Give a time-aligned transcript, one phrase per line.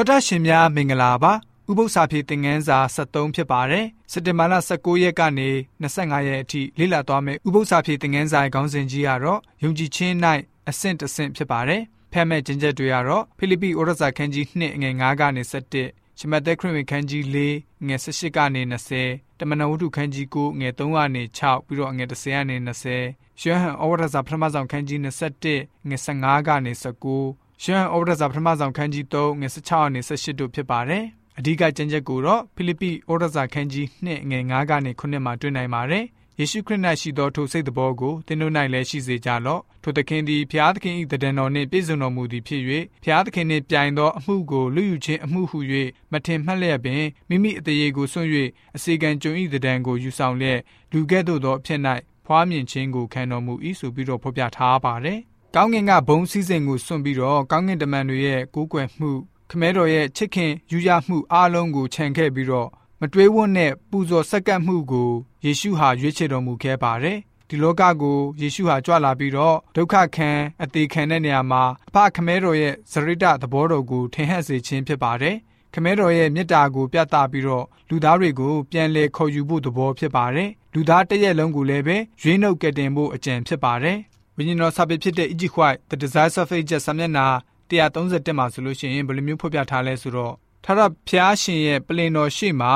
[0.00, 1.32] တော်တာရှင်များမင်္ဂလာပါ
[1.70, 5.48] ဥပု္ပ္ပစာဖြေသင်ငန်းစာ73ဖြစ်ပါတယ်စက်တင်ဘာလ19ရက်ကနေ
[5.82, 10.14] 25ရက်အထိလေ့လာသွားမယ့်ဥပု္ပ္ပစာဖြေသင်ငန်းစာရဲ့ခေါင်းစဉ်ကြီးကတော့ယုံကြည်ခြင်း၌
[10.68, 11.82] အဆင့်တစ်ဆင့်ဖြစ်ပါတယ်
[12.12, 15.42] ဖတ်မဲ့ကျင့်ချက်တွေကတော့ဖိလိပ္ပိဩရစာခန်းကြီး2ငွေ9ကနေ
[15.76, 18.62] 17ရှမသက်ခရစ်ဝင်ခန်းကြီး4ငွေ18ကနေ
[19.02, 22.56] 20တမန်တော်ဝတ္ထုခန်းကြီး9ငွေ3ကနေ6ပြီးတော့ငွေ10ကနေ
[22.98, 31.04] 20ရှမ်းဟန်ဩဝရစာပထမဆုံးခန်းကြီး21ငွေ15ကနေ19 ရှမ်းဩဝဒစာပထမဆုံးခန်းကြီး3ငွေ16နဲ့18တို့ဖြစ်ပါတယ်။
[31.38, 36.04] အဓိကကျမ်းချက်ကိုတော့ဖိလိပ္ပိဩဝဒစာခန်းကြီး2ငွေ9ကနေ9မှာတွေ့နိုင်ပါတယ်။
[36.38, 42.62] ယေရှုခရစ်၌ရှိသောထိုစိတ်တဘောကိုသင်တို့၌လည်းရှိစေကြလော့ထိုသခင်သည်ဖျားသခင်၏တဒံတော်နှင့်ပြည့်စုံတော်မူသည်ဖြစ်၍
[43.04, 45.58] ဖျားသခင်နှင့်ပြိုင်သောအမှုကိုလူယူခြင်းအမှုဟု၍
[46.12, 48.30] မထင်မှတ်လျက်ပင်မိမိအသေးကိုစွန့်၍
[48.76, 50.60] အစေခံကြုံ၏တဒံကိုယူဆောင်လျက်
[50.92, 51.80] လူကဲ့သို့သောအဖြစ်၌
[52.26, 55.18] ဖွားမြင်ခြင်းကိုခံတော်မူ၏ဆိုပြီးတော့ဖော်ပြထားပါတယ်
[55.54, 59.10] ကောင်းကင်ကဘုံစည်းစိမ်ကိုစွန့်ပြီးတော့ကောင်းကင်တမန်တွေရဲ့ကိုးကွယ်မှု
[59.50, 62.68] ခမဲတော်ရဲ့ချစ်ခင်ယူရမှုအားလုံးကိုခြံခဲ့ပြီးတော့
[63.00, 65.10] မတွေးဝတ်နဲ့ပူဇော်ဆက်ကပ်မှုကို
[65.44, 67.18] ယေရှုဟာရွေးချယ်တော်မူခဲ့ပါတယ်
[67.48, 70.30] ဒီလောကကိုယေရှုဟာကြွလာပြီးတော့ဒုက္ခခံ
[70.62, 75.36] အသေးခံတဲ့နေရာမှာအဖခမဲတော်ရဲ့ဇရိတသဘောတော်ကိုထင်ဟပ်စေခြင်းဖြစ်ပါတယ်
[75.74, 83.98] ခမဲတော်ရဲ့မေတ္တာကိုပြသပြီးတော့လူသားတွေကိုပြန်လည်ခေါ်ယူဖို့သဘောဖြစ်ပါတယ်လူသားတရက်လုံးကိုလည်းပဲရွေးနှုတ်ကယ်တင်ဖို့အကြံဖြစ်ပါတယ်
[84.40, 87.26] ဝိညာဉ်တော်စာပေဖြစ်တဲ့ Egypt White The Desires of Ages စာမျက်နှာ
[87.70, 92.72] 131မှာဆိုလို့ရှိရင်ဘယ်လိုမျိုးဖော်ပြထားလဲဆိုတော့ထာဝရဘုရားရှင်ရဲ့ပလင်တော်ရှေ့မှာ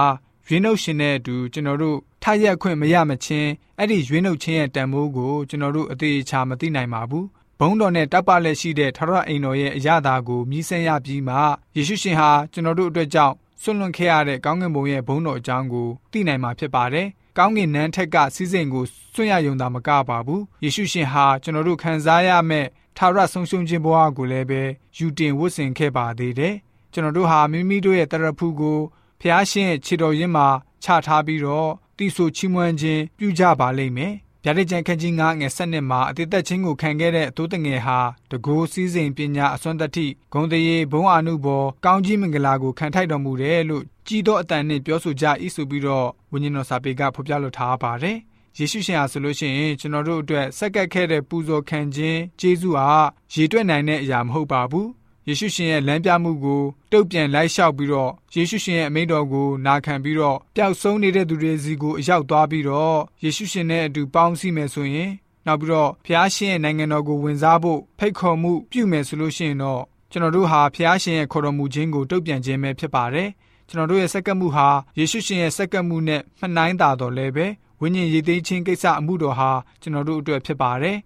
[0.47, 7.27] ရွေးနှုတ်ရှင်တဲ့အတူကျွန်တော်တို့ထရက်ခွင့်မရမချင်းအဲ့ဒီရွေးနှုတ်ခြင်းရဲ့တန်ဖိုးကိုကျွန်တော်တို့အသေးချာမသိနိုင်ပါဘူး
[7.59, 11.37] ဘုံတော်နဲ့တပ်ပလက်ရှိတဲ့ထာဝရအိမ်တော်ရဲ့အရာသာကိုမြည်ဆန်းရပြီးမှ
[11.77, 24.63] ယေရှုရှင်ဟာကျွန်တော်တို့အတွက်ကြောင့်ဆွလွန်ခဲ့ရတဲ့ကောင်းကင်ဘုံရဲ့ဘုံတော်အကြောင်းကိုသိနိုင်မှာဖြစ်ပါတယ် ကောင်းကင်နန်းထက်ကစီးစိမ်ကိုစွန့်ရယုံတာမကပါဘူးယေရှုရှင်ဟာကျွန်တော်တို့ခံစားရမယ့်ထာဝရဆုံးရှုံးခြင်းဘဝကိုလည်းပဲ
[24.97, 26.55] ယူတင်ဝတ်ဆင်ခဲ့ပါသေးတယ်
[26.93, 28.79] ကျွန်တော်တို့ဟာမိမိတို့ရဲ့တရဖူကို
[29.21, 30.49] ဖျားရှင်ရဲ့ခြေတော်ရင်းမှာ
[30.83, 34.15] ချထားပြီးတော့တိဆိုချီးမွမ်းခြင်းပြုကြပါလိမ့်မယ်
[34.45, 37.99] ဗျာဒိတ်ကျန်ခန်းကြီး9ငယ်7နှစ်မှာအတိတ်သက်ချင်းကိုခံခဲ့တဲ့အတိုးတငယ်ဟာ
[38.31, 45.25] တကိုးစည်းစိမ်ပညာအစွမ်းတတိဂုံတရေဘုံအာနုဘောကောင်းကြီးမင်္ဂလာကိုခံထိုက်တော်မူတယ်လို့ ကြီးသောအတန်နဲ့ပြောဆိုကြ၏
[45.55, 48.19] ဆိုပြီးတော့ဝိညာဉ်တော်စာပေကဖော်ပြလိုထားပါတယ်
[48.59, 52.91] ယေရှုရှင်ဟာဆိုလို့ရှိရင်ကျွန်တော်တို့အတွက်ဆက်ကပ်ခဲ့တဲ့ပူဇော်ခံခြင်းကျေးဇူးဟာ
[53.35, 54.89] ရေတွက်နိုင်တဲ့အရာမဟုတ်ပါဘူး
[55.29, 65.11] ယေရှုရှင်ရဲ့လမ်းပြမှုကိုတုတ်ပြန်လိုက်လျှောက်ပြီးတော့ယေရှုရှင်ရဲ့အမိန့်တော်ကိုနာခံပြီးတော့ပျောက်ဆုံးနေတဲ့သူတွေစီကိုအရောက်သွားပြီးတော့ယေရှုရှင်နဲ့အတူပေါင်းစည်းမယ်ဆိုရင်
[65.47, 73.29] နောက်ပြီးတော့ဖျားရှင်ရဲ့နိုင်ငံတော်ကိုဝင်စားဖို့ဖိတ်ခေါ်မှုပြုမယ်ဆိုလို့ရှိရင်တော့ကျွန်တော်တို့ဟာဖျားရှင်ရဲ့ခေါ်တော်မူခြင်းကိုတုတ်ပြန်ခြင်းပဲဖြစ်ပါတယ်
[73.69, 74.69] ကျွန်တော်တို့ရဲ့စက္ကပ်မှုဟာ
[74.99, 77.47] ယေရှုရှင်ရဲ့စက္ကပ်မှုနဲ့မှနှိုင်းတာတော်လည်းပဲ
[77.81, 79.51] ဝိညာဉ်ရည်သိမ်းခြင်းကိစ္စအမှုတော်ဟာ
[79.83, 80.97] ကျွန်တော်တို့အတွက်ဖြစ်ပါတယ်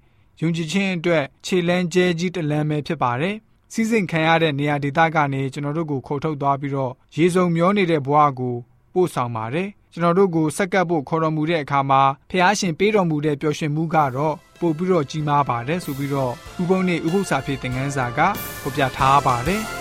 [0.41, 3.37] ယုံကြည်ခြင်းအတွက်ခြေလန်းကျဲကြီးတလန်းပဲဖြစ်ပါတယ်
[3.72, 8.56] စီးစိမ်ခံရတဲ့နေရာဒေသကနေကျွန်တော်တို့ကိုခေါ်ထုတ်သွားပြီးတော့ရေစုံမျောနေတဲ့ဘဝကို
[8.94, 18.21] ပို့ဆောင်ပါတယ်ကျွန်တော်တို့ကိုဆက်ကပ်ဖို့ခေါ်တော်မူတဲ့အခါမှာဖះရှင်ပေးတော်မူတဲ့ပျော်ရွှင်မှုကတော့ပို့ပြီးတော့ကြီးမားပါတယ်ဆိုပြီးတော့ဥပုံနဲ့ဥပု္ပ္ပစာဖြစ်တဲ့ငန်းစာက
[18.62, 19.75] ဖော်ပြထားပါတယ်